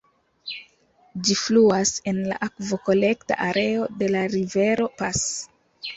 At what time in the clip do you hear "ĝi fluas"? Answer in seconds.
1.27-1.91